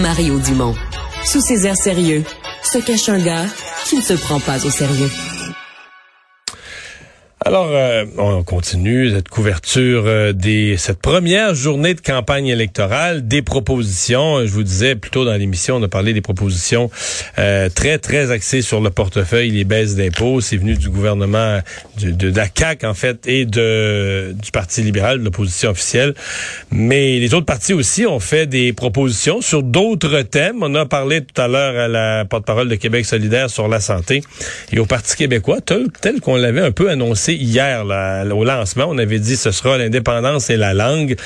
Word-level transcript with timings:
Mario 0.00 0.38
Dumont. 0.38 0.74
Sous 1.24 1.40
ses 1.40 1.66
airs 1.66 1.76
sérieux, 1.76 2.24
se 2.62 2.78
cache 2.78 3.08
un 3.10 3.18
gars 3.18 3.44
qui 3.84 3.96
ne 3.96 4.02
se 4.02 4.14
prend 4.14 4.40
pas 4.40 4.64
au 4.64 4.70
sérieux. 4.70 5.10
Alors, 7.44 7.70
euh, 7.72 8.04
on 8.18 8.44
continue 8.44 9.10
cette 9.10 9.28
couverture 9.28 10.04
euh, 10.06 10.32
des 10.32 10.76
cette 10.76 11.00
première 11.00 11.56
journée 11.56 11.94
de 11.94 12.00
campagne 12.00 12.46
électorale, 12.46 13.26
des 13.26 13.42
propositions. 13.42 14.46
Je 14.46 14.52
vous 14.52 14.62
disais 14.62 14.94
plus 14.94 15.10
tôt 15.10 15.24
dans 15.24 15.34
l'émission, 15.34 15.76
on 15.76 15.82
a 15.82 15.88
parlé 15.88 16.12
des 16.12 16.20
propositions 16.20 16.88
euh, 17.40 17.68
très 17.68 17.98
très 17.98 18.30
axées 18.30 18.62
sur 18.62 18.80
le 18.80 18.90
portefeuille, 18.90 19.50
les 19.50 19.64
baisses 19.64 19.96
d'impôts. 19.96 20.40
C'est 20.40 20.56
venu 20.56 20.74
du 20.74 20.88
gouvernement 20.88 21.58
de, 22.00 22.28
la 22.28 22.46
CAQ 22.46 22.86
en 22.86 22.94
fait 22.94 23.26
et 23.26 23.44
de 23.44 24.36
du 24.40 24.52
Parti 24.52 24.82
libéral, 24.82 25.18
de 25.18 25.24
l'opposition 25.24 25.70
officielle. 25.70 26.14
Mais 26.70 27.18
les 27.18 27.34
autres 27.34 27.46
partis 27.46 27.72
aussi 27.72 28.06
ont 28.06 28.20
fait 28.20 28.46
des 28.46 28.72
propositions 28.72 29.40
sur 29.40 29.64
d'autres 29.64 30.22
thèmes. 30.22 30.58
On 30.62 30.74
a 30.76 30.86
parlé 30.86 31.22
tout 31.22 31.40
à 31.40 31.48
l'heure 31.48 31.76
à 31.76 31.88
la 31.88 32.24
porte-parole 32.24 32.68
de 32.68 32.76
Québec 32.76 33.04
solidaire 33.04 33.50
sur 33.50 33.66
la 33.66 33.80
santé 33.80 34.22
et 34.72 34.78
au 34.78 34.86
Parti 34.86 35.16
québécois, 35.16 35.58
tel 35.60 36.20
qu'on 36.20 36.36
l'avait 36.36 36.60
un 36.60 36.70
peu 36.70 36.88
annoncé 36.88 37.31
hier 37.34 37.84
au 37.84 38.44
lancement. 38.44 38.86
On 38.88 38.98
avait 38.98 39.18
dit 39.18 39.36
ce 39.36 39.50
sera 39.50 39.78
l'indépendance 39.78 40.50
et 40.50 40.56
la 40.56 40.74
langue. 40.74 41.16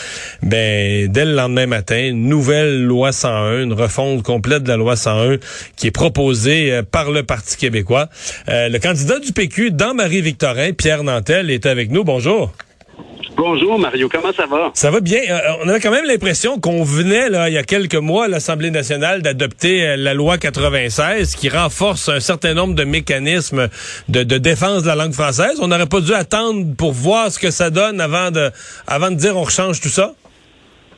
Ben 0.42 1.10
dès 1.10 1.24
le 1.24 1.34
lendemain 1.34 1.66
matin, 1.66 2.12
nouvelle 2.12 2.84
loi 2.84 3.12
101, 3.12 3.62
une 3.62 3.72
refonte 3.72 4.22
complète 4.22 4.62
de 4.62 4.68
la 4.68 4.76
loi 4.76 4.96
101 4.96 5.36
qui 5.76 5.88
est 5.88 5.90
proposée 5.92 6.72
euh, 6.72 6.82
par 6.82 7.10
le 7.10 7.22
Parti 7.22 7.56
québécois. 7.56 8.08
Euh, 8.48 8.68
le 8.68 8.78
candidat 8.78 9.18
du 9.18 9.32
PQ 9.32 9.70
dans 9.70 9.94
Marie-Victorin, 9.94 10.72
Pierre 10.72 11.04
Nantel, 11.04 11.50
est 11.50 11.66
avec 11.66 11.90
nous. 11.90 12.04
Bonjour. 12.04 12.52
Bonjour 13.36 13.78
Mario, 13.78 14.08
comment 14.08 14.32
ça 14.32 14.46
va? 14.46 14.70
Ça 14.72 14.90
va 14.90 15.00
bien. 15.00 15.20
Euh, 15.28 15.38
on 15.62 15.68
avait 15.68 15.80
quand 15.80 15.90
même 15.90 16.06
l'impression 16.06 16.58
qu'on 16.58 16.82
venait, 16.82 17.28
là, 17.28 17.50
il 17.50 17.52
y 17.52 17.58
a 17.58 17.64
quelques 17.64 17.94
mois, 17.94 18.24
à 18.24 18.28
l'Assemblée 18.28 18.70
nationale, 18.70 19.20
d'adopter 19.20 19.86
euh, 19.86 19.96
la 19.96 20.14
loi 20.14 20.38
96 20.38 21.36
qui 21.36 21.50
renforce 21.50 22.08
un 22.08 22.20
certain 22.20 22.54
nombre 22.54 22.74
de 22.74 22.84
mécanismes 22.84 23.68
de, 24.08 24.22
défense 24.22 24.84
de 24.84 24.88
la 24.88 24.94
langue 24.94 25.12
française. 25.12 25.60
On 25.60 25.68
n'aurait 25.68 25.86
pas 25.86 26.00
dû 26.00 26.14
attendre 26.14 26.74
pour 26.78 26.92
voir 26.92 27.30
ce 27.30 27.38
que 27.38 27.50
ça 27.50 27.68
donne 27.68 28.00
avant 28.00 28.30
de, 28.30 28.48
avant 28.86 29.10
de 29.10 29.16
dire 29.16 29.36
on 29.36 29.44
change 29.44 29.82
tout 29.82 29.90
ça? 29.90 30.14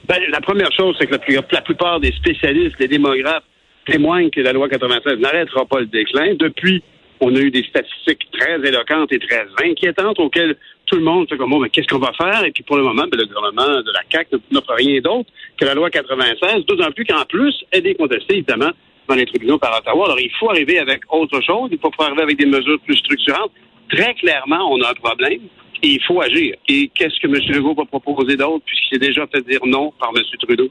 Ben, 0.09 0.19
la 0.31 0.41
première 0.41 0.71
chose, 0.71 0.95
c'est 1.01 1.09
que 1.09 1.17
la, 1.17 1.43
la 1.51 1.61
plupart 1.63 1.99
des 1.99 2.13
spécialistes, 2.13 2.77
les 2.79 2.89
démographes, 2.89 3.43
témoignent 3.85 4.31
que 4.31 4.41
la 4.41 4.53
loi 4.53 4.69
96 4.69 5.19
n'arrêtera 5.19 5.67
pas 5.67 5.81
le 5.81 5.87
déclin. 5.87 6.35
Depuis, 6.39 6.85
on 7.21 7.35
a 7.35 7.39
eu 7.39 7.51
des 7.51 7.63
statistiques 7.65 8.29
très 8.33 8.57
éloquentes 8.67 9.13
et 9.13 9.19
très 9.19 9.47
inquiétantes 9.65 10.19
auxquelles 10.19 10.57
tout 10.87 10.97
le 10.97 11.03
monde 11.03 11.29
fait 11.29 11.37
comme 11.37 11.51
bon, 11.51 11.61
mais 11.61 11.71
qu'est-ce 11.71 11.89
qu'on 11.89 11.99
va 11.99 12.13
faire? 12.13 12.45
Et 12.45 12.51
puis 12.51 12.63
pour 12.63 12.77
le 12.77 12.83
moment, 12.83 13.05
ben, 13.11 13.19
le 13.19 13.27
gouvernement 13.27 13.81
de 13.83 13.93
la 13.93 14.01
CAQ 14.11 14.37
n'offre 14.51 14.75
rien 14.75 15.01
d'autre 15.01 15.31
que 15.57 15.65
la 15.65 15.75
loi 15.75 15.91
96, 15.91 16.65
d'autant 16.67 16.91
plus 16.93 17.05
qu'en 17.05 17.25
plus, 17.25 17.55
elle 17.71 17.87
est 17.87 17.95
contestée, 17.95 18.37
évidemment, 18.37 18.71
dans 19.09 19.15
les 19.15 19.27
tribunaux 19.27 19.59
par 19.59 19.79
Ottawa. 19.79 20.07
Alors, 20.07 20.21
il 20.21 20.31
faut 20.39 20.51
arriver 20.51 20.79
avec 20.79 21.03
autre 21.11 21.41
chose, 21.43 21.69
il 21.73 21.79
faut 21.79 21.91
arriver 21.99 22.23
avec 22.23 22.39
des 22.39 22.47
mesures 22.47 22.79
plus 22.81 22.97
structurantes. 22.97 23.53
Très 23.91 24.15
clairement, 24.15 24.71
on 24.73 24.81
a 24.83 24.91
un 24.91 24.95
problème 24.95 25.41
et 25.83 25.89
il 25.89 26.03
faut 26.03 26.21
agir. 26.21 26.55
Et 26.69 26.91
qu'est-ce 26.95 27.19
que 27.21 27.27
M. 27.27 27.35
Legault 27.55 27.75
va 27.75 27.85
proposer 27.85 28.37
d'autre, 28.37 28.65
puisqu'il 28.65 28.95
s'est 28.95 29.07
déjà 29.07 29.27
fait 29.27 29.41
dire 29.43 29.61
non 29.65 29.93
par 29.99 30.11
M. 30.15 30.23
Trudeau? 30.41 30.69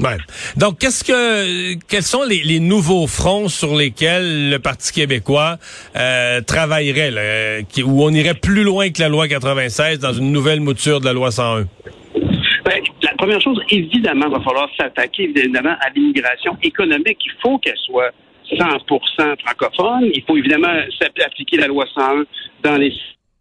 Ouais. 0.00 0.16
Donc, 0.56 0.78
qu'est-ce 0.78 1.04
que, 1.04 1.74
quels 1.88 2.02
sont 2.02 2.22
les, 2.24 2.60
nouveaux 2.60 3.06
fronts 3.06 3.48
sur 3.48 3.76
lesquels 3.76 4.50
le 4.50 4.58
Parti 4.58 4.92
québécois 4.92 5.56
euh, 5.96 6.40
travaillerait, 6.40 7.10
là, 7.10 7.60
où 7.84 8.02
on 8.02 8.10
irait 8.10 8.34
plus 8.34 8.64
loin 8.64 8.90
que 8.90 9.00
la 9.00 9.08
loi 9.08 9.28
96 9.28 9.98
dans 9.98 10.12
une 10.12 10.32
nouvelle 10.32 10.60
mouture 10.60 11.00
de 11.00 11.04
la 11.04 11.12
loi 11.12 11.30
101? 11.30 11.66
Ben, 12.64 12.82
la 13.02 13.14
première 13.16 13.40
chose, 13.40 13.60
évidemment, 13.70 14.26
il 14.28 14.32
va 14.32 14.40
falloir 14.40 14.68
s'attaquer 14.78 15.24
évidemment 15.24 15.76
à 15.80 15.90
l'immigration 15.94 16.56
économique. 16.62 17.18
Il 17.24 17.32
faut 17.42 17.58
qu'elle 17.58 17.78
soit 17.84 18.10
100% 18.52 19.40
francophone. 19.44 20.10
Il 20.14 20.22
faut 20.26 20.36
évidemment 20.36 20.74
appliquer 21.24 21.56
la 21.58 21.66
loi 21.66 21.84
101 21.94 22.24
dans 22.62 22.76
les 22.76 22.92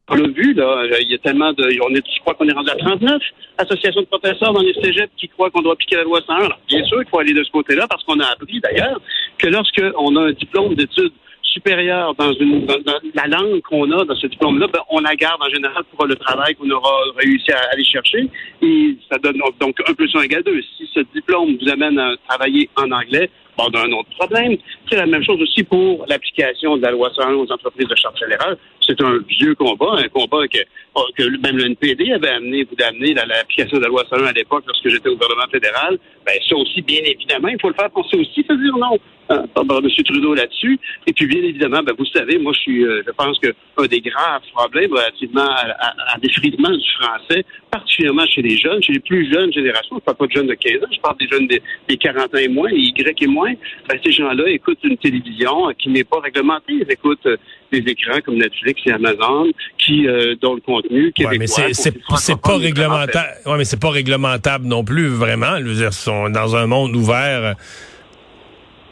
on 0.10 0.16
l'a 0.16 0.28
vu, 0.28 0.54
là, 0.54 0.84
il 1.02 1.12
y 1.12 1.16
a 1.16 1.18
tellement 1.20 1.54
de. 1.54 1.64
On 1.64 1.94
est, 1.96 2.04
je 2.06 2.20
crois 2.22 2.34
qu'on 2.34 2.48
est 2.48 2.54
rendu 2.54 2.70
à 2.70 2.76
39 2.76 3.22
associations 3.58 4.02
de 4.02 4.08
professeurs 4.08 4.54
dans 4.54 4.62
les 4.62 4.74
cégeps 4.82 5.12
qui 5.18 5.28
croient 5.28 5.50
qu'on 5.50 5.62
doit 5.62 5.74
appliquer 5.74 5.98
la 5.98 6.04
loi 6.04 6.22
101. 6.26 6.50
bien 6.68 6.84
sûr, 6.86 7.02
il 7.02 7.10
faut 7.10 7.20
aller 7.20 7.34
de 7.34 7.44
ce 7.44 7.52
côté-là 7.52 7.88
parce 7.88 8.04
qu'on 8.04 8.20
a 8.20 8.26
appris 8.26 8.60
d'ailleurs 8.60 9.00
que 9.38 9.48
lorsqu'on 9.48 10.16
a 10.16 10.22
un 10.22 10.32
diplôme 10.32 10.76
d'études 10.76 11.14
supérieures 11.44 12.14
dans, 12.16 12.34
une, 12.34 12.66
dans, 12.66 13.00
la 13.16 13.28
langue 13.28 13.62
qu'on 13.62 13.92
a 13.92 14.06
dans 14.06 14.16
ce 14.16 14.28
diplôme-là, 14.28 14.68
ben, 14.72 14.80
on 14.90 15.00
la 15.00 15.16
garde 15.16 15.42
en 15.42 15.50
général 15.50 15.84
pour 15.96 16.06
le 16.06 16.16
travail 16.16 16.56
qu'on 16.56 16.70
aura 16.70 16.92
réussi 17.18 17.52
à 17.52 17.60
aller 17.74 17.84
chercher. 17.84 18.30
Et 18.62 18.96
ça 19.12 19.18
donne 19.18 19.40
donc 19.60 19.76
un 19.88 19.94
plus 19.94 20.16
un 20.16 20.22
égale 20.22 20.44
deux. 20.44 20.62
Si 20.78 20.90
ce 20.94 21.02
diplôme 21.14 21.58
vous 21.60 21.70
amène 21.70 22.00
à 22.00 22.16
travailler 22.28 22.70
en 22.76 22.92
anglais, 22.92 23.30
on 23.68 23.78
a 23.78 23.86
un 23.86 23.92
autre 23.92 24.10
problème. 24.18 24.58
C'est 24.90 24.98
la 24.98 25.06
même 25.06 25.24
chose 25.24 25.42
aussi 25.42 25.64
pour 25.64 26.06
l'application 26.08 26.78
de 26.78 26.82
la 26.82 26.92
loi 26.92 27.12
101 27.16 27.34
aux 27.34 27.52
entreprises 27.52 27.88
de 27.88 27.96
charge 27.96 28.20
générale. 28.20 28.58
C'est 28.86 29.00
un 29.02 29.20
vieux 29.28 29.56
combat, 29.56 29.96
un 29.98 30.08
combat 30.08 30.48
que, 30.48 30.60
que 31.16 31.24
même 31.42 31.58
le 31.58 31.66
NPD 31.66 32.12
avait 32.12 32.30
amené, 32.30 32.64
vous 32.64 32.76
d'amener 32.76 33.14
l'application 33.14 33.78
de 33.78 33.84
la 33.84 33.90
loi 33.90 34.04
101 34.10 34.26
à 34.26 34.32
l'époque 34.32 34.64
lorsque 34.66 34.88
j'étais 34.88 35.10
au 35.10 35.16
gouvernement 35.16 35.50
fédéral. 35.52 35.98
Ben, 36.26 36.34
ça 36.48 36.56
aussi, 36.56 36.82
bien 36.82 37.02
évidemment, 37.04 37.50
il 37.50 37.60
faut 37.62 37.70
le 37.70 37.76
faire. 37.76 37.90
Sait 38.10 38.18
aussi 38.18 38.44
se 38.48 38.54
dire 38.54 38.78
non 38.78 38.98
par 39.30 39.64
M. 39.64 39.90
Trudeau 40.06 40.34
là-dessus. 40.34 40.80
Et 41.06 41.14
puis, 41.14 41.28
bien 41.28 41.42
évidemment, 41.44 41.82
ben, 41.84 41.94
vous 41.98 42.06
savez, 42.06 42.38
moi, 42.40 42.52
je 42.54 42.60
suis, 42.60 42.84
euh, 42.84 43.04
je 43.06 43.12
pense 43.12 43.38
que 43.40 43.54
un 43.78 43.86
des 43.86 44.02
graves 44.02 44.42
problèmes 44.54 44.92
relativement 44.92 45.46
à, 45.46 45.70
à, 45.80 46.14
à 46.14 46.18
l'effritement 46.22 46.72
du 46.72 46.90
français, 47.00 47.46
particulièrement 47.72 48.26
chez 48.26 48.42
les 48.42 48.58
jeunes, 48.58 48.82
chez 48.82 48.94
les 48.94 49.00
plus 49.00 49.32
jeunes 49.32 49.54
générations, 49.54 49.98
je 49.98 50.04
parle 50.04 50.18
pas 50.18 50.28
de 50.28 50.32
jeunes 50.32 50.48
de 50.48 50.56
15 50.56 50.84
ans, 50.84 50.88
je 50.92 51.00
parle 51.00 51.18
des 51.18 51.28
jeunes 51.28 51.48
des, 51.48 51.62
des 51.88 51.98
40 51.98 52.34
ans 52.34 52.38
et 52.38 52.48
moins, 52.48 52.70
les 52.70 52.80
Y 52.80 53.22
et 53.22 53.28
moins, 53.28 53.49
ben, 53.88 54.00
ces 54.04 54.12
gens-là 54.12 54.50
écoutent 54.50 54.84
une 54.84 54.98
télévision 54.98 55.70
qui 55.78 55.90
n'est 55.90 56.04
pas 56.04 56.20
réglementée. 56.20 56.74
Ils 56.74 56.92
écoutent 56.92 57.26
euh, 57.26 57.38
des 57.72 57.80
écrans 57.80 58.20
comme 58.26 58.38
Netflix 58.38 58.82
et 58.86 58.92
Amazon, 58.92 59.52
qui 59.78 60.08
euh, 60.08 60.36
dont 60.42 60.56
le 60.56 60.62
contenu 60.62 61.12
québécois. 61.12 61.32
Ouais, 61.32 61.38
mais 61.38 61.74
c'est 61.74 62.42
pas 62.42 62.58
réglementable. 62.58 63.30
Ouais, 63.46 63.58
mais 63.58 63.66
c'est 63.66 63.82
pas 63.82 63.92
réglementable 63.92 64.66
non 64.66 64.84
plus 64.84 65.08
vraiment. 65.08 65.58
Je 65.60 65.64
veux 65.64 65.76
dire, 65.76 65.94
sont 65.94 66.30
dans 66.30 66.56
un 66.56 66.68
monde 66.68 66.96
ouvert. 66.96 67.56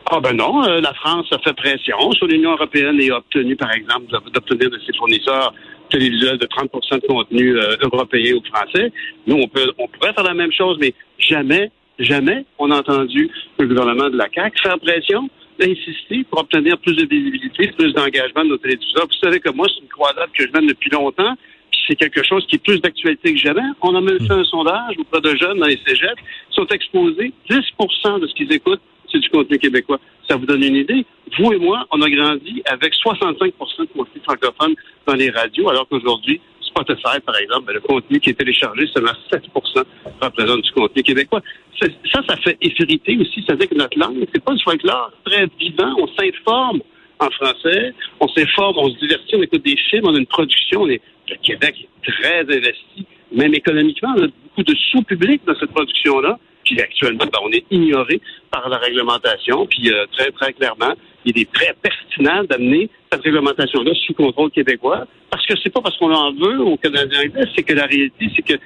Ah 0.09 0.21
ben 0.21 0.33
non, 0.33 0.63
euh, 0.63 0.79
la 0.79 0.93
France 0.93 1.27
a 1.31 1.39
fait 1.39 1.53
pression 1.53 2.11
sur 2.13 2.27
l'Union 2.27 2.53
européenne 2.53 2.97
et 3.01 3.09
a 3.11 3.17
obtenu, 3.17 3.57
par 3.57 3.73
exemple, 3.73 4.05
d'obtenir 4.33 4.69
de 4.69 4.79
ses 4.85 4.95
fournisseurs 4.97 5.53
télévisuels 5.89 6.37
de 6.37 6.45
30% 6.45 7.01
de 7.01 7.07
contenu 7.07 7.57
euh, 7.57 7.75
européen 7.81 8.35
ou 8.35 8.41
français. 8.45 8.91
Nous, 9.25 9.35
on 9.35 9.47
peut, 9.49 9.69
on 9.77 9.87
pourrait 9.89 10.13
faire 10.13 10.23
la 10.23 10.33
même 10.33 10.51
chose, 10.53 10.77
mais 10.79 10.93
jamais, 11.19 11.71
jamais 11.99 12.45
on 12.57 12.71
a 12.71 12.79
entendu 12.79 13.29
le 13.59 13.67
gouvernement 13.67 14.09
de 14.09 14.17
la 14.17 14.27
CAQ 14.33 14.61
faire 14.61 14.79
pression 14.79 15.29
insister 15.61 16.23
pour 16.29 16.41
obtenir 16.41 16.77
plus 16.77 16.95
de 16.95 17.05
visibilité, 17.05 17.71
plus 17.77 17.93
d'engagement 17.93 18.43
de 18.43 18.49
nos 18.49 18.57
télévisions. 18.57 19.01
Vous 19.01 19.19
savez 19.21 19.39
que 19.39 19.49
moi, 19.49 19.67
c'est 19.67 19.81
une 19.81 19.89
croisade 19.89 20.29
que 20.33 20.45
je 20.45 20.51
mène 20.51 20.67
depuis 20.67 20.89
longtemps, 20.89 21.35
puis 21.71 21.79
c'est 21.87 21.95
quelque 21.95 22.23
chose 22.23 22.45
qui 22.47 22.55
est 22.55 22.63
plus 22.63 22.79
d'actualité 22.79 23.33
que 23.33 23.39
jamais. 23.39 23.63
On 23.81 23.95
a 23.95 24.01
même 24.01 24.19
fait 24.19 24.33
un 24.33 24.43
sondage 24.43 24.95
auprès 24.97 25.21
de 25.21 25.35
jeunes 25.35 25.59
dans 25.59 25.65
les 25.65 25.79
cégeps 25.85 26.21
qui 26.49 26.55
sont 26.55 26.67
exposés 26.67 27.33
10% 27.49 28.19
de 28.19 28.27
ce 28.27 28.33
qu'ils 28.35 28.51
écoutent, 28.53 28.81
c'est 29.11 29.19
du 29.19 29.29
contenu 29.29 29.57
québécois. 29.57 29.99
Ça 30.29 30.35
vous 30.35 30.45
donne 30.45 30.63
une 30.63 30.75
idée? 30.75 31.05
Vous 31.37 31.53
et 31.53 31.57
moi, 31.57 31.85
on 31.91 32.01
a 32.01 32.09
grandi 32.09 32.61
avec 32.65 32.93
65% 32.93 33.51
de 33.79 33.85
contenu 33.85 34.21
francophone 34.23 34.75
dans 35.05 35.15
les 35.15 35.29
radios, 35.29 35.69
alors 35.69 35.87
qu'aujourd'hui, 35.87 36.41
Spotify, 36.83 37.19
par 37.25 37.37
exemple, 37.37 37.73
le 37.73 37.79
contenu 37.79 38.19
qui 38.19 38.29
est 38.29 38.33
téléchargé, 38.33 38.87
seulement 38.93 39.11
7% 39.31 39.83
représente 40.21 40.61
du 40.61 40.71
contenu 40.71 41.03
québécois. 41.03 41.41
Ça, 41.79 41.87
ça 42.27 42.35
fait 42.37 42.57
effriter 42.61 43.17
aussi. 43.19 43.43
Ça 43.47 43.53
veut 43.53 43.59
dire 43.59 43.69
que 43.69 43.75
notre 43.75 43.97
langue, 43.97 44.25
c'est 44.33 44.43
pas 44.43 44.53
du 44.53 44.63
folklore 44.63 45.11
très 45.25 45.47
vivant. 45.59 45.93
On 45.99 46.07
s'informe 46.15 46.81
en 47.19 47.29
français, 47.31 47.93
on 48.19 48.27
s'informe, 48.27 48.75
on 48.77 48.89
se 48.89 48.99
divertit, 48.99 49.35
on 49.35 49.41
écoute 49.41 49.63
des 49.63 49.77
films, 49.89 50.05
on 50.05 50.15
a 50.15 50.19
une 50.19 50.27
production. 50.27 50.85
le 50.85 50.99
Québec 51.41 51.75
est 52.05 52.11
très 52.11 52.41
investi, 52.41 53.05
même 53.31 53.53
économiquement. 53.53 54.13
On 54.17 54.25
a 54.25 54.27
beaucoup 54.57 54.71
de 54.71 54.77
sous-public 54.91 55.41
dans 55.45 55.55
cette 55.59 55.71
production-là. 55.71 56.39
Puis 56.63 56.81
actuellement, 56.81 57.25
ben, 57.25 57.39
on 57.43 57.51
est 57.51 57.65
ignoré 57.71 58.19
par 58.51 58.67
la 58.67 58.77
réglementation. 58.77 59.65
Puis 59.67 59.89
euh, 59.89 60.05
très, 60.11 60.31
très 60.31 60.53
clairement, 60.53 60.93
il 61.25 61.39
est 61.39 61.51
très 61.51 61.73
pertinent 61.81 62.43
d'amener 62.43 62.89
cette 63.11 63.21
réglementation-là 63.21 63.91
sous 64.05 64.13
contrôle 64.13 64.51
québécois. 64.51 65.05
Parce 65.29 65.45
que 65.45 65.53
c'est 65.63 65.69
pas 65.69 65.81
parce 65.81 65.97
qu'on 65.97 66.13
en 66.13 66.33
veut 66.33 66.59
aux 66.59 66.77
Canadiens 66.77 67.21
anglais, 67.21 67.45
c'est 67.55 67.63
que 67.63 67.73
la 67.73 67.85
réalité, 67.85 68.29
c'est 68.35 68.41
que 68.41 68.59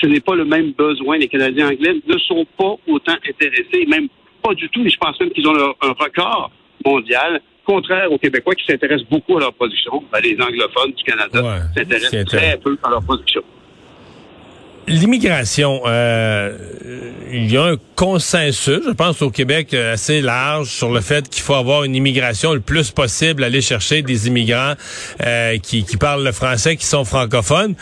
ce 0.00 0.06
n'est 0.06 0.20
pas 0.20 0.34
le 0.34 0.44
même 0.44 0.72
besoin. 0.72 1.16
Les 1.18 1.28
Canadiens 1.28 1.68
anglais 1.68 1.94
ne 2.06 2.18
sont 2.18 2.46
pas 2.56 2.74
autant 2.86 3.16
intéressés, 3.28 3.86
même 3.86 4.08
pas 4.42 4.54
du 4.54 4.68
tout. 4.68 4.84
Et 4.84 4.90
je 4.90 4.98
pense 4.98 5.18
même 5.20 5.30
qu'ils 5.30 5.46
ont 5.48 5.56
un 5.56 5.92
record 5.92 6.50
mondial 6.84 7.40
contraire 7.64 8.10
aux 8.10 8.18
Québécois 8.18 8.54
qui 8.54 8.64
s'intéressent 8.66 9.08
beaucoup 9.08 9.36
à 9.36 9.40
leur 9.40 9.54
production. 9.54 10.02
Ben, 10.12 10.20
les 10.22 10.36
anglophones 10.40 10.92
du 10.92 11.04
Canada 11.04 11.62
s'intéressent 11.74 12.24
très 12.26 12.56
peu 12.58 12.76
à 12.82 12.90
leur 12.90 13.02
production. 13.02 13.42
L'immigration, 14.88 15.82
euh, 15.86 16.56
il 17.30 17.50
y 17.50 17.56
a 17.56 17.64
un 17.64 17.76
consensus, 17.94 18.80
je 18.86 18.92
pense, 18.92 19.20
au 19.20 19.30
Québec 19.30 19.74
euh, 19.74 19.92
assez 19.92 20.22
large 20.22 20.68
sur 20.68 20.90
le 20.90 21.00
fait 21.00 21.28
qu'il 21.28 21.42
faut 21.42 21.54
avoir 21.54 21.84
une 21.84 21.94
immigration 21.94 22.54
le 22.54 22.60
plus 22.60 22.90
possible, 22.90 23.44
aller 23.44 23.60
chercher 23.60 24.02
des 24.02 24.28
immigrants 24.28 24.74
euh, 25.24 25.58
qui, 25.58 25.84
qui 25.84 25.96
parlent 25.98 26.24
le 26.24 26.32
français, 26.32 26.76
qui 26.76 26.86
sont 26.86 27.04
francophones. 27.04 27.74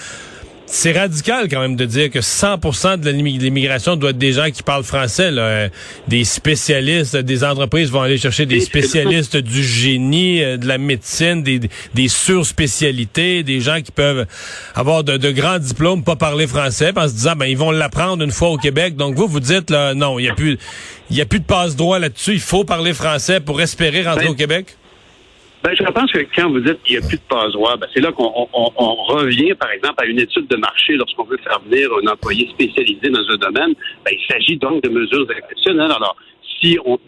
C'est 0.69 0.93
radical 0.93 1.49
quand 1.49 1.61
même 1.61 1.77
de 1.77 1.85
dire 1.85 2.11
que 2.11 2.19
100% 2.19 2.99
de 2.99 3.11
l'immigration 3.11 3.95
doit 3.95 4.11
être 4.11 4.19
des 4.19 4.33
gens 4.33 4.51
qui 4.51 4.65
parlent 4.65 4.83
français. 4.83 5.31
Là. 5.31 5.69
Des 6.09 6.25
spécialistes, 6.25 7.17
des 7.17 7.45
entreprises 7.45 7.91
vont 7.91 8.03
aller 8.03 8.19
chercher 8.19 8.47
des 8.47 8.61
spécialistes 8.61 9.37
du 9.37 9.63
génie, 9.63 10.43
euh, 10.43 10.57
de 10.57 10.67
la 10.67 10.79
médecine, 10.79 11.43
des, 11.43 11.61
des 11.95 12.09
surspécialités, 12.09 13.45
des 13.45 13.61
gens 13.61 13.81
qui 13.81 13.93
peuvent 13.93 14.27
avoir 14.75 15.05
de, 15.05 15.17
de 15.17 15.31
grands 15.31 15.61
diplômes, 15.61 16.03
pas 16.03 16.17
parler 16.17 16.49
français, 16.49 16.93
en 16.97 17.09
se 17.09 17.15
disant 17.15 17.37
ben 17.37 17.47
ils 17.47 17.57
vont 17.57 17.71
l'apprendre 17.71 18.25
une 18.25 18.33
fois 18.33 18.49
au 18.49 18.57
Québec. 18.57 18.97
Donc 18.97 19.15
vous 19.15 19.29
vous 19.29 19.41
dites 19.41 19.71
là 19.71 19.95
non, 19.95 20.19
il 20.19 20.25
y 20.25 20.29
a 20.29 20.35
plus 20.35 20.59
il 21.11 21.17
y 21.17 21.21
a 21.21 21.27
plus 21.27 21.41
de 21.41 21.45
passe 21.45 21.77
droit 21.77 22.01
là-dessus. 22.01 22.33
Il 22.33 22.41
faut 22.41 22.65
parler 22.65 22.93
français 22.93 23.39
pour 23.39 23.61
espérer 23.61 24.03
rentrer 24.03 24.25
ben, 24.25 24.31
au 24.31 24.35
Québec? 24.35 24.77
Ben, 25.67 25.75
je 25.75 25.83
pense 25.83 26.13
que 26.13 26.21
quand 26.33 26.49
vous 26.49 26.61
dites 26.61 26.81
qu'il 26.85 26.97
n'y 26.97 27.05
a 27.05 27.09
plus 27.09 27.17
de 27.17 27.23
passe 27.29 27.51
droit, 27.51 27.77
ben, 27.77 27.89
c'est 27.93 28.01
là 28.01 28.13
qu'on 28.13 28.29
revient, 28.29 29.53
par 29.55 29.69
exemple, 29.73 29.97
à 29.99 30.07
une 30.07 30.21
étude 30.21 30.47
de 30.47 30.55
marché 30.55 30.95
lorsqu'on 30.95 31.25
veut 31.25 31.39
faire 31.39 31.59
venir 31.69 31.91
un 32.05 32.07
employé 32.07 32.49
spécialisé 32.51 33.11
dans 33.11 33.29
un 33.29 33.37
domaine. 33.37 33.75
Ben, 34.05 34.13
il 34.13 34.25
s'agit 34.31 34.57
donc 34.59 34.85
de 34.85 34.89
mesures 34.91 35.27
exceptionnelles. 35.29 35.91
Alors, 35.91 36.15
si 36.61 36.79
on, 36.85 37.01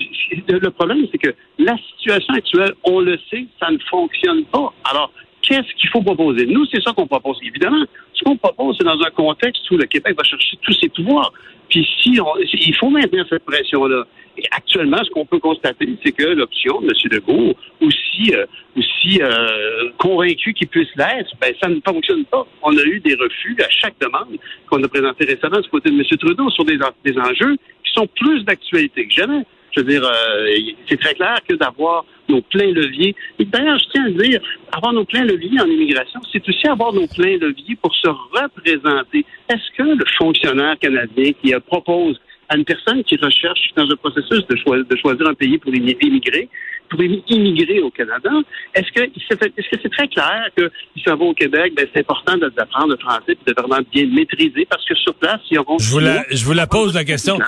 le 0.48 0.70
problème, 0.70 1.06
c'est 1.12 1.18
que 1.18 1.32
la 1.60 1.76
situation 1.76 2.34
actuelle, 2.34 2.72
on 2.82 2.98
le 2.98 3.16
sait, 3.30 3.46
ça 3.60 3.70
ne 3.70 3.78
fonctionne 3.88 4.44
pas. 4.46 4.72
Alors, 4.90 5.12
qu'est-ce 5.40 5.72
qu'il 5.76 5.90
faut 5.90 6.02
proposer? 6.02 6.44
Nous, 6.46 6.66
c'est 6.66 6.82
ça 6.82 6.92
qu'on 6.92 7.06
propose. 7.06 7.38
Évidemment, 7.44 7.84
ce 8.12 8.24
qu'on 8.24 8.36
propose, 8.36 8.74
c'est 8.76 8.84
dans 8.84 9.00
un 9.00 9.10
contexte 9.10 9.70
où 9.70 9.76
le 9.76 9.84
Québec 9.84 10.16
va 10.18 10.24
chercher 10.24 10.56
tous 10.62 10.72
ses 10.72 10.88
pouvoirs. 10.88 11.32
Puis 11.68 11.86
si 12.02 12.20
on, 12.20 12.26
il 12.40 12.74
faut 12.74 12.90
maintenir 12.90 13.24
cette 13.28 13.44
pression-là. 13.44 14.04
Et 14.38 14.44
actuellement, 14.52 14.98
ce 15.04 15.10
qu'on 15.10 15.26
peut 15.26 15.40
constater, 15.40 15.88
c'est 16.04 16.12
que 16.12 16.24
l'option 16.24 16.80
de 16.80 16.86
M. 16.86 16.92
Legault, 17.10 17.54
aussi, 17.80 18.32
euh, 18.32 18.46
aussi 18.76 19.20
euh, 19.20 19.90
convaincu 19.98 20.54
qu'il 20.54 20.68
puisse 20.68 20.94
l'être, 20.96 21.32
ben, 21.40 21.52
ça 21.60 21.68
ne 21.68 21.80
fonctionne 21.84 22.24
pas. 22.26 22.46
On 22.62 22.76
a 22.76 22.82
eu 22.82 23.00
des 23.00 23.16
refus 23.16 23.56
à 23.58 23.68
chaque 23.68 23.98
demande 24.00 24.38
qu'on 24.70 24.82
a 24.82 24.88
présentée 24.88 25.24
récemment 25.24 25.60
du 25.60 25.68
côté 25.68 25.90
de 25.90 25.96
M. 25.96 26.04
Trudeau 26.20 26.48
sur 26.50 26.64
des, 26.64 26.78
des 27.04 27.18
enjeux 27.18 27.56
qui 27.84 27.92
sont 27.92 28.06
plus 28.14 28.44
d'actualité 28.44 29.08
que 29.08 29.12
jamais. 29.12 29.44
Je 29.72 29.80
veux 29.80 29.86
dire, 29.86 30.04
euh, 30.04 30.56
c'est 30.88 31.00
très 31.00 31.14
clair 31.14 31.38
que 31.46 31.54
d'avoir 31.54 32.04
nos 32.28 32.40
pleins 32.40 32.70
leviers. 32.70 33.16
Et 33.40 33.44
d'ailleurs, 33.44 33.78
je 33.78 33.86
tiens 33.90 34.06
à 34.06 34.10
dire, 34.10 34.40
avoir 34.70 34.92
nos 34.92 35.04
pleins 35.04 35.24
leviers 35.24 35.60
en 35.60 35.66
immigration, 35.66 36.20
c'est 36.32 36.48
aussi 36.48 36.66
avoir 36.68 36.92
nos 36.92 37.08
pleins 37.08 37.38
leviers 37.38 37.76
pour 37.82 37.92
se 37.92 38.08
représenter. 38.08 39.24
Est-ce 39.48 39.76
que 39.76 39.82
le 39.82 40.04
fonctionnaire 40.16 40.78
canadien 40.78 41.32
qui 41.42 41.52
propose 41.66 42.20
à 42.48 42.56
une 42.56 42.64
personne 42.64 43.02
qui 43.04 43.16
recherche 43.16 43.70
dans 43.76 43.84
un 43.90 43.96
processus 43.96 44.46
de, 44.46 44.82
de 44.82 44.96
choisir 44.96 45.28
un 45.28 45.34
pays 45.34 45.58
pour 45.58 45.74
immigrer, 45.74 46.48
pour 46.88 47.02
immigrer 47.02 47.80
au 47.80 47.90
Canada, 47.90 48.30
est-ce 48.74 48.90
que 48.92 49.02
est-ce 49.02 49.68
que 49.70 49.78
c'est 49.82 49.90
très 49.90 50.08
clair 50.08 50.48
que 50.56 50.70
s'en 51.04 51.16
va 51.16 51.24
au 51.24 51.34
Québec, 51.34 51.74
ben 51.76 51.86
c'est 51.92 52.00
important 52.00 52.36
d'apprendre 52.36 52.88
le 52.90 52.96
français 52.96 53.32
et 53.32 53.50
de 53.50 53.54
vraiment 53.56 53.80
bien 53.92 54.04
le 54.04 54.12
maîtriser 54.12 54.66
parce 54.68 54.84
que 54.86 54.94
sur 54.94 55.14
place, 55.14 55.40
ils 55.50 55.58
auront. 55.58 55.78
Je 55.78 55.90
vous 55.90 55.98
la, 55.98 56.24
je 56.30 56.44
vous 56.44 56.54
la 56.54 56.66
pose 56.66 56.94
la 56.94 57.04
question. 57.04 57.38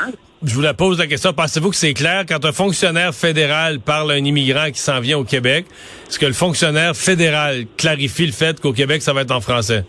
Je 0.43 0.55
vous 0.55 0.63
la 0.63 0.73
pose 0.73 0.99
la 0.99 1.07
question. 1.07 1.35
Pensez-vous 1.35 1.71
que 1.71 1.77
c'est 1.77 1.93
clair 1.93 2.25
quand 2.27 2.43
un 2.47 2.53
fonctionnaire 2.53 3.15
fédéral 3.15 3.79
parle 3.81 4.13
à 4.13 4.15
un 4.15 4.25
immigrant 4.25 4.71
qui 4.71 4.81
s'en 4.81 4.99
vient 5.01 5.19
au 5.19 5.25
Québec? 5.25 5.67
Est-ce 6.09 6.19
que 6.19 6.27
le 6.27 6.33
fonctionnaire 6.33 6.97
fédéral 6.97 7.65
clarifie 7.77 8.25
le 8.25 8.33
fait 8.33 8.59
qu'au 8.59 8.73
Québec, 8.73 9.03
ça 9.03 9.13
va 9.13 9.23
être 9.23 9.33
en 9.33 9.41
français? 9.41 9.85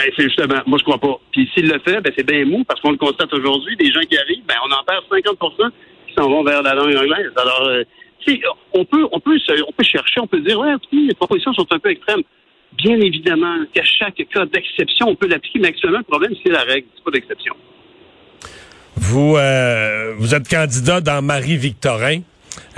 Ben, 0.00 0.10
c'est 0.16 0.22
justement, 0.22 0.62
moi, 0.66 0.78
je 0.78 0.84
crois 0.84 0.98
pas. 0.98 1.20
Puis 1.30 1.50
s'il 1.52 1.68
le 1.68 1.78
fait, 1.80 2.00
ben, 2.00 2.10
c'est 2.16 2.26
bien 2.26 2.46
mou, 2.46 2.64
parce 2.64 2.80
qu'on 2.80 2.92
le 2.92 2.96
constate 2.96 3.30
aujourd'hui, 3.34 3.76
des 3.76 3.92
gens 3.92 4.00
qui 4.00 4.16
arrivent, 4.16 4.44
ben, 4.48 4.54
on 4.66 4.72
en 4.72 4.82
perd 4.82 5.04
50% 5.10 5.70
qui 6.08 6.14
s'en 6.14 6.26
vont 6.26 6.42
vers 6.42 6.62
la 6.62 6.74
langue 6.74 6.96
anglaise. 6.96 7.30
Alors, 7.36 7.66
euh, 7.66 7.84
on 8.72 8.84
peut, 8.86 9.06
on 9.12 9.20
peut, 9.20 9.38
on 9.68 9.72
peut 9.72 9.84
chercher, 9.84 10.20
on 10.20 10.26
peut 10.26 10.40
dire, 10.40 10.58
ouais, 10.58 10.72
les 10.92 11.12
propositions 11.14 11.52
sont 11.52 11.66
un 11.70 11.78
peu 11.78 11.90
extrêmes. 11.90 12.22
Bien 12.78 12.98
évidemment 12.98 13.56
qu'à 13.74 13.84
chaque 13.84 14.22
cas 14.32 14.46
d'exception, 14.46 15.08
on 15.08 15.16
peut 15.16 15.28
l'appliquer, 15.28 15.58
mais 15.58 15.68
actuellement, 15.68 15.98
le 15.98 16.04
problème, 16.04 16.32
c'est 16.42 16.50
la 16.50 16.62
règle, 16.62 16.86
c'est 16.94 17.04
pas 17.04 17.10
d'exception. 17.10 17.54
Vous, 18.96 19.36
euh, 19.36 20.14
vous 20.16 20.34
êtes 20.34 20.48
candidat 20.48 21.02
dans 21.02 21.20
Marie-Victorin. 21.20 22.20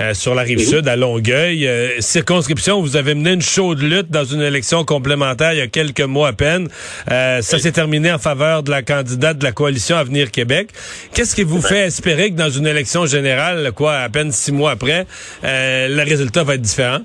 Euh, 0.01 0.13
sur 0.13 0.33
la 0.35 0.41
rive 0.41 0.59
sud 0.59 0.87
à 0.87 0.95
Longueuil. 0.95 1.67
Euh, 1.67 1.99
circonscription, 1.99 2.81
vous 2.81 2.95
avez 2.95 3.13
mené 3.15 3.33
une 3.33 3.41
chaude 3.41 3.81
lutte 3.81 4.09
dans 4.09 4.23
une 4.23 4.41
élection 4.41 4.83
complémentaire 4.85 5.53
il 5.53 5.59
y 5.59 5.61
a 5.61 5.67
quelques 5.67 6.01
mois 6.01 6.29
à 6.29 6.33
peine. 6.33 6.67
ça 7.07 7.41
s'est 7.41 7.71
terminé 7.71 8.11
en 8.11 8.17
faveur 8.17 8.63
de 8.63 8.71
la 8.71 8.81
candidate 8.81 9.37
de 9.37 9.43
la 9.43 9.51
coalition 9.51 9.95
Avenir 9.95 10.31
Québec. 10.31 10.69
Qu'est-ce 11.13 11.35
qui 11.35 11.43
vous 11.43 11.61
fait 11.61 11.85
espérer 11.87 12.31
que 12.31 12.35
dans 12.35 12.49
une 12.49 12.67
élection 12.67 13.05
générale, 13.05 13.71
quoi, 13.75 13.97
à 13.97 14.09
peine 14.09 14.31
six 14.31 14.51
mois 14.51 14.71
après, 14.71 15.05
le 15.43 16.03
résultat 16.03 16.43
va 16.43 16.55
être 16.55 16.61
différent? 16.61 16.99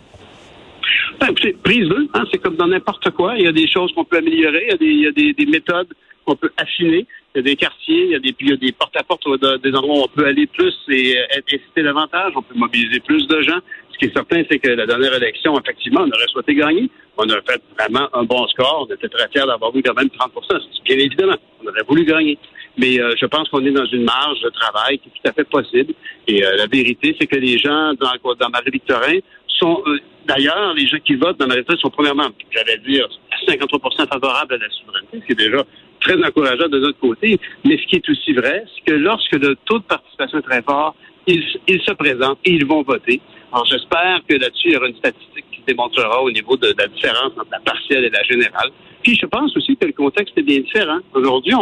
Ben, 1.20 1.34
prise 1.64 1.88
hein, 2.14 2.24
c'est 2.30 2.38
comme 2.38 2.56
dans 2.56 2.68
n'importe 2.68 3.10
quoi. 3.10 3.34
Il 3.36 3.44
y 3.44 3.48
a 3.48 3.52
des 3.52 3.68
choses 3.68 3.92
qu'on 3.92 4.04
peut 4.04 4.18
améliorer, 4.18 4.66
il 4.66 4.70
y 4.70 4.72
a 4.72 4.76
des, 4.76 4.86
il 4.86 5.02
y 5.02 5.06
a 5.06 5.12
des, 5.12 5.32
des 5.32 5.50
méthodes 5.50 5.88
qu'on 6.28 6.36
peut 6.36 6.52
affiner. 6.58 7.06
Il 7.34 7.38
y 7.38 7.40
a 7.40 7.42
des 7.42 7.56
quartiers, 7.56 8.04
il 8.04 8.10
y 8.10 8.14
a 8.14 8.18
des, 8.18 8.30
a 8.32 8.72
porte-à-porte, 8.78 9.24
des 9.62 9.74
endroits 9.74 10.00
où 10.00 10.02
on 10.04 10.08
peut 10.08 10.26
aller 10.26 10.46
plus 10.46 10.74
et 10.88 11.18
euh, 11.18 11.40
inciter 11.52 11.82
davantage, 11.82 12.32
on 12.36 12.42
peut 12.42 12.54
mobiliser 12.54 13.00
plus 13.00 13.26
de 13.26 13.40
gens. 13.42 13.58
Ce 13.92 13.98
qui 13.98 14.06
est 14.06 14.14
certain, 14.14 14.42
c'est 14.50 14.58
que 14.58 14.68
la 14.68 14.86
dernière 14.86 15.14
élection, 15.14 15.58
effectivement, 15.58 16.02
on 16.02 16.10
aurait 16.10 16.28
souhaité 16.28 16.54
gagner. 16.54 16.90
On 17.16 17.24
aurait 17.24 17.42
fait 17.48 17.60
vraiment 17.78 18.08
un 18.12 18.24
bon 18.24 18.46
score. 18.48 18.86
On 18.88 18.94
était 18.94 19.08
très 19.08 19.28
fiers 19.28 19.46
d'avoir 19.46 19.74
eu 19.74 19.82
quand 19.82 19.94
même 19.94 20.08
30% 20.08 20.60
Bien 20.84 20.98
évidemment, 20.98 21.36
on 21.62 21.68
aurait 21.68 21.82
voulu 21.88 22.04
gagner. 22.04 22.38
Mais 22.76 23.00
euh, 23.00 23.14
je 23.20 23.26
pense 23.26 23.48
qu'on 23.48 23.64
est 23.64 23.72
dans 23.72 23.86
une 23.86 24.04
marge 24.04 24.40
de 24.40 24.50
travail 24.50 24.98
qui 24.98 25.08
est 25.08 25.12
tout 25.12 25.28
à 25.28 25.32
fait 25.32 25.48
possible. 25.48 25.94
Et 26.28 26.44
euh, 26.44 26.56
la 26.56 26.66
vérité, 26.66 27.16
c'est 27.18 27.26
que 27.26 27.36
les 27.36 27.58
gens 27.58 27.94
dans, 27.94 28.34
dans 28.34 28.50
Marie-Victorin 28.50 29.18
sont... 29.46 29.82
D'ailleurs, 30.26 30.74
les 30.74 30.86
gens 30.86 30.98
qui 30.98 31.14
votent 31.14 31.40
dans 31.40 31.46
Marie-Victorin 31.46 31.80
sont 31.80 31.90
premièrement, 31.90 32.28
j'allais 32.50 32.78
dire, 32.86 33.08
à 33.32 33.50
53% 33.50 34.08
favorables 34.08 34.54
à 34.54 34.58
la 34.58 34.70
souveraineté, 34.70 35.20
ce 35.20 35.26
qui 35.26 35.32
est 35.32 35.48
déjà 35.48 35.64
très 36.08 36.26
encourageant 36.26 36.68
de 36.68 36.78
notre 36.78 36.98
côté. 36.98 37.38
Mais 37.64 37.76
ce 37.76 37.86
qui 37.86 37.96
est 37.96 38.08
aussi 38.08 38.32
vrai, 38.32 38.64
c'est 38.74 38.92
que 38.92 38.96
lorsque 38.96 39.32
le 39.32 39.56
taux 39.66 39.78
de 39.78 39.84
participation 39.84 40.38
est 40.38 40.42
très 40.42 40.62
fort, 40.62 40.94
ils, 41.26 41.42
se 41.42 41.92
présentent 41.92 42.38
et 42.44 42.52
ils 42.52 42.64
vont 42.64 42.82
voter. 42.82 43.20
Alors 43.52 43.66
j'espère 43.66 44.20
que 44.26 44.34
là-dessus, 44.34 44.68
il 44.68 44.72
y 44.72 44.76
aura 44.76 44.88
une 44.88 44.96
statistique 44.96 45.44
qui 45.52 45.62
démontrera 45.66 46.22
au 46.22 46.30
niveau 46.30 46.56
de, 46.56 46.74
la 46.78 46.86
différence 46.86 47.32
entre 47.36 47.50
la 47.52 47.60
partielle 47.60 48.04
et 48.04 48.10
la 48.10 48.22
générale. 48.22 48.70
Puis 49.02 49.14
je 49.20 49.26
pense 49.26 49.54
aussi 49.56 49.76
que 49.76 49.86
le 49.86 49.92
contexte 49.92 50.36
est 50.38 50.42
bien 50.42 50.60
différent. 50.60 50.98
Aujourd'hui, 51.12 51.52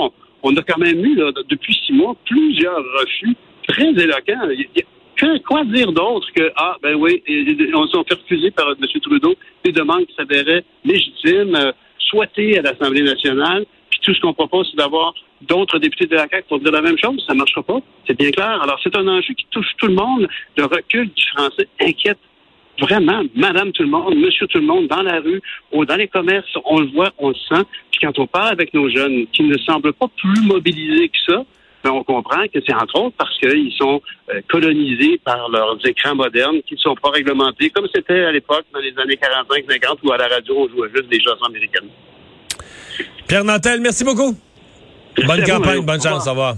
on, 0.43 0.57
a 0.57 0.63
quand 0.63 0.79
même 0.79 1.05
eu, 1.05 1.17
depuis 1.49 1.75
six 1.85 1.93
mois, 1.93 2.15
plusieurs 2.25 2.79
refus 3.01 3.35
très 3.67 3.89
éloquents. 3.89 4.49
Que, 5.17 5.39
quoi 5.39 5.65
dire 5.65 5.91
d'autre 5.93 6.29
que, 6.35 6.53
ah, 6.57 6.77
ben 6.83 6.95
oui, 6.95 7.23
on 7.75 7.87
s'est 7.89 7.99
fait 8.07 8.15
refuser 8.15 8.51
par 8.51 8.69
M. 8.69 9.01
Trudeau 9.01 9.35
des 9.65 9.73
demandes 9.73 10.07
qui 10.07 10.15
s'avéraient 10.15 10.63
légitimes, 10.85 11.55
euh, 11.57 11.73
souhaitées 11.99 12.59
à 12.59 12.63
l'Assemblée 12.63 13.03
nationale 13.03 13.65
tout 14.07 14.15
ce 14.15 14.21
qu'on 14.21 14.33
propose, 14.33 14.69
c'est 14.71 14.77
d'avoir 14.77 15.13
d'autres 15.41 15.81
députés 15.81 16.07
de 16.07 16.15
la 16.15 16.29
CAQ 16.29 16.45
pour 16.49 16.61
dire 16.61 16.71
la 16.71 16.81
même 16.81 16.97
chose. 16.97 17.23
Ça 17.27 17.35
ne 17.35 17.39
marchera 17.39 17.65
pas. 17.65 17.81
C'est 18.07 18.17
bien 18.17 18.31
clair. 18.31 18.63
Alors, 18.63 18.79
c'est 18.83 18.97
un 18.97 19.07
enjeu 19.09 19.35
qui 19.35 19.47
touche 19.51 19.67
tout 19.79 19.89
le 19.89 19.95
monde. 19.95 20.29
Le 20.57 20.65
recul 20.65 21.11
du 21.11 21.27
français 21.35 21.67
inquiète 21.81 22.19
vraiment 22.81 23.23
Madame 23.35 23.73
tout 23.73 23.83
le 23.83 23.89
monde, 23.89 24.15
Monsieur 24.15 24.47
tout 24.47 24.59
le 24.59 24.67
monde, 24.67 24.87
dans 24.87 25.03
la 25.03 25.19
rue, 25.19 25.43
ou 25.73 25.85
dans 25.85 25.97
les 25.97 26.07
commerces. 26.07 26.57
On 26.67 26.79
le 26.79 26.87
voit, 26.87 27.11
on 27.19 27.31
le 27.31 27.35
sent. 27.35 27.65
Puis 27.91 28.01
quand 28.01 28.17
on 28.21 28.29
parle 28.29 28.53
avec 28.53 28.73
nos 28.75 28.89
jeunes 28.89 29.27
qui 29.33 29.43
ne 29.43 29.59
semblent 29.59 29.93
pas 29.93 30.07
plus 30.17 30.41
mobilisés 30.43 31.09
que 31.09 31.33
ça, 31.33 31.45
ben 31.83 31.91
on 31.91 32.05
comprend 32.05 32.47
que 32.47 32.61
c'est 32.65 32.75
entre 32.75 33.01
autres 33.01 33.17
parce 33.19 33.37
qu'ils 33.39 33.73
sont 33.73 34.01
euh, 34.31 34.41
colonisés 34.49 35.19
par 35.25 35.49
leurs 35.49 35.85
écrans 35.85 36.15
modernes 36.15 36.61
qui 36.67 36.75
ne 36.75 36.79
sont 36.79 36.95
pas 36.95 37.11
réglementés, 37.11 37.71
comme 37.71 37.89
c'était 37.93 38.25
à 38.25 38.31
l'époque 38.31 38.67
dans 38.73 38.81
les 38.81 38.97
années 38.99 39.17
45-50 39.17 39.99
où 40.05 40.13
à 40.13 40.17
la 40.17 40.29
radio 40.29 40.55
on 40.59 40.69
jouait 40.69 40.91
juste 40.95 41.09
des 41.09 41.21
chansons 41.21 41.47
américaines. 41.47 41.89
Pierre 43.27 43.45
Nantel, 43.45 43.81
merci 43.81 44.05
beaucoup. 44.05 44.37
bonne 45.27 45.45
campagne, 45.45 45.81
bonne 45.81 46.03
chance, 46.03 46.27
au 46.27 46.31
revoir. 46.31 46.57